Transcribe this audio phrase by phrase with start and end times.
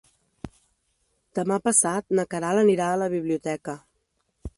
[1.39, 3.77] Demà passat na Queralt anirà a la biblioteca.